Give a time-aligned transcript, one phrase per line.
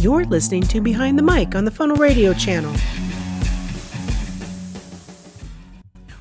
[0.00, 2.72] You're listening to Behind the Mic on the Funnel Radio channel.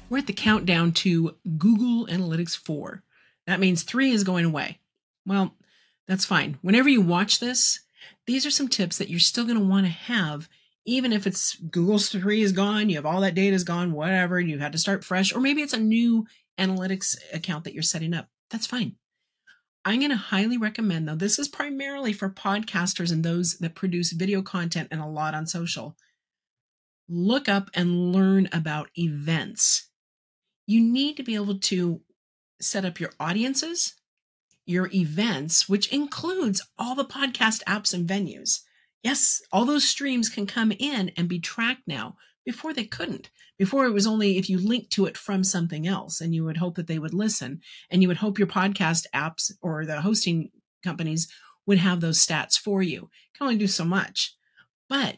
[0.09, 3.03] We're at the countdown to Google Analytics 4.
[3.47, 4.79] That means 3 is going away.
[5.25, 5.55] Well,
[6.07, 6.57] that's fine.
[6.61, 7.81] Whenever you watch this,
[8.25, 10.47] these are some tips that you're still going to want to have
[10.85, 14.39] even if it's Google's 3 is gone, you have all that data is gone, whatever,
[14.39, 16.27] you've had to start fresh, or maybe it's a new
[16.59, 18.29] analytics account that you're setting up.
[18.51, 18.95] That's fine.
[19.87, 24.13] I'm going to highly recommend, though, this is primarily for podcasters and those that produce
[24.13, 25.95] video content and a lot on social.
[27.07, 29.89] Look up and learn about events.
[30.65, 32.01] You need to be able to
[32.59, 33.93] set up your audiences,
[34.65, 38.61] your events, which includes all the podcast apps and venues.
[39.05, 42.15] Yes, all those streams can come in and be tracked now.
[42.43, 43.29] Before they couldn't.
[43.55, 46.57] Before it was only if you linked to it from something else and you would
[46.57, 50.49] hope that they would listen and you would hope your podcast apps or the hosting
[50.83, 51.27] companies
[51.67, 53.11] would have those stats for you.
[53.35, 54.35] Can only do so much.
[54.89, 55.17] But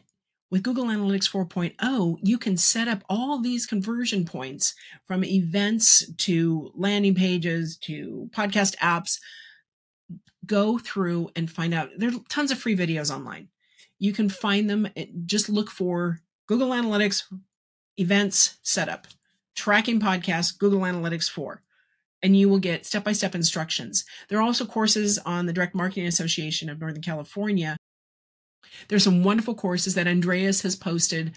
[0.50, 4.74] with Google Analytics 4.0, you can set up all these conversion points
[5.06, 9.18] from events to landing pages to podcast apps.
[10.44, 11.88] Go through and find out.
[11.96, 13.48] There are tons of free videos online.
[13.98, 14.88] You can find them.
[14.96, 17.24] Eh, just look for Google Analytics
[17.98, 19.06] events setup,
[19.54, 21.62] tracking podcasts, Google Analytics 4,
[22.22, 24.04] and you will get step by step instructions.
[24.28, 27.76] There are also courses on the Direct Marketing Association of Northern California.
[28.88, 31.32] There's some wonderful courses that Andreas has posted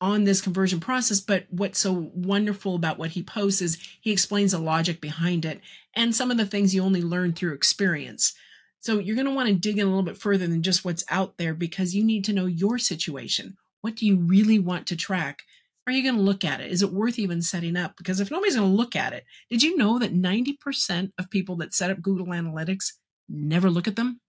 [0.00, 4.52] on this conversion process, but what's so wonderful about what he posts is he explains
[4.52, 5.60] the logic behind it
[5.94, 8.34] and some of the things you only learn through experience.
[8.80, 11.04] So you're going to want to dig in a little bit further than just what's
[11.10, 13.56] out there because you need to know your situation.
[13.82, 15.42] What do you really want to track?
[15.86, 16.70] Are you going to look at it?
[16.70, 17.96] Is it worth even setting up?
[17.96, 21.56] Because if nobody's going to look at it, did you know that 90% of people
[21.56, 22.92] that set up Google Analytics
[23.28, 24.20] never look at them?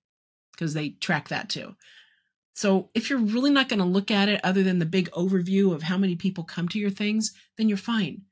[0.52, 1.76] Because they track that too.
[2.54, 5.74] So if you're really not going to look at it other than the big overview
[5.74, 8.24] of how many people come to your things, then you're fine.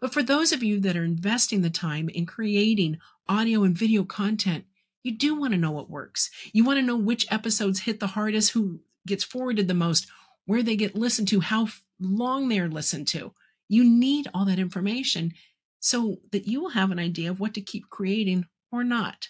[0.00, 2.98] But for those of you that are investing the time in creating
[3.28, 4.64] audio and video content,
[5.06, 6.30] you do want to know what works.
[6.52, 10.08] You want to know which episodes hit the hardest, who gets forwarded the most,
[10.46, 11.68] where they get listened to, how
[12.00, 13.32] long they're listened to.
[13.68, 15.32] You need all that information
[15.78, 19.28] so that you will have an idea of what to keep creating or not.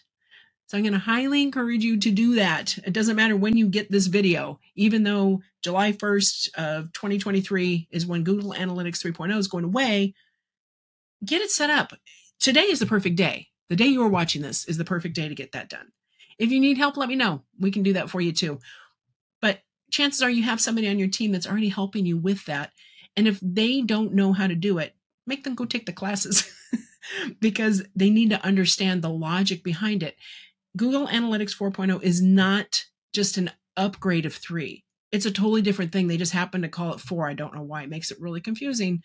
[0.66, 2.78] So I'm going to highly encourage you to do that.
[2.78, 8.06] It doesn't matter when you get this video, even though July 1st of 2023 is
[8.06, 10.14] when Google Analytics 3.0 is going away,
[11.24, 11.92] get it set up.
[12.40, 13.48] Today is the perfect day.
[13.68, 15.92] The day you are watching this is the perfect day to get that done.
[16.38, 17.42] If you need help, let me know.
[17.58, 18.60] We can do that for you too.
[19.40, 19.60] But
[19.90, 22.72] chances are you have somebody on your team that's already helping you with that.
[23.16, 24.94] And if they don't know how to do it,
[25.26, 26.50] make them go take the classes
[27.40, 30.16] because they need to understand the logic behind it.
[30.76, 32.84] Google Analytics 4.0 is not
[33.14, 34.84] just an upgrade of three.
[35.10, 36.08] It's a totally different thing.
[36.08, 37.28] They just happen to call it four.
[37.28, 37.82] I don't know why.
[37.82, 39.02] It makes it really confusing,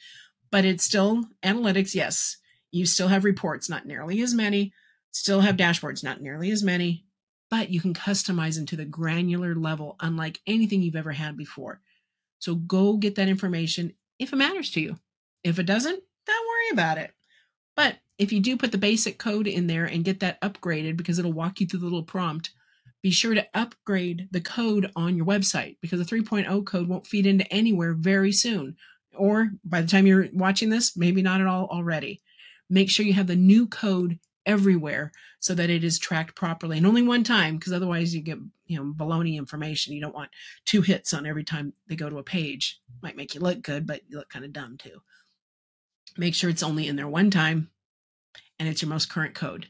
[0.52, 1.96] but it's still analytics.
[1.96, 2.38] Yes,
[2.72, 4.74] you still have reports, not nearly as many,
[5.12, 7.06] still have dashboards, not nearly as many,
[7.50, 11.82] but you can customize them to the granular level, unlike anything you've ever had before.
[12.40, 14.98] So go get that information if it matters to you.
[15.44, 17.12] If it doesn't, don't worry about it.
[17.76, 21.20] But if you do put the basic code in there and get that upgraded because
[21.20, 22.52] it'll walk you through the little prompt,
[23.02, 27.26] be sure to upgrade the code on your website because the 3.0 code won't feed
[27.26, 28.78] into anywhere very soon.
[29.16, 32.22] Or by the time you're watching this, maybe not at all already
[32.72, 36.88] make sure you have the new code everywhere so that it is tracked properly and
[36.88, 39.94] only one time because otherwise you get you know baloney information.
[39.94, 40.32] You don't want
[40.66, 42.80] two hits on every time they go to a page.
[43.04, 45.02] Might make you look good but you look kind of dumb too.
[46.18, 47.70] Make sure it's only in there one time
[48.58, 49.68] and it's your most current code.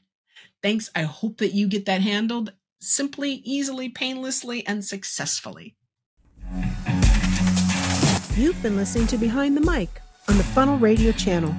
[0.61, 0.89] Thanks.
[0.95, 5.75] I hope that you get that handled simply easily painlessly and successfully.
[8.35, 11.53] You've been listening to behind the mic on the funnel radio channel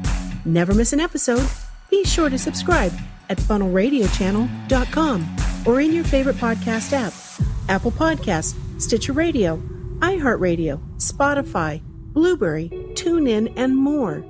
[0.44, 1.48] Never miss an episode.
[1.90, 2.92] Be sure to subscribe
[3.28, 5.36] at funnelradiochannel.com
[5.66, 7.12] or in your favorite podcast app
[7.68, 9.56] Apple Podcasts, Stitcher Radio,
[10.00, 11.80] iHeartRadio, Spotify,
[12.12, 14.24] Blubrry, TuneIn, and more.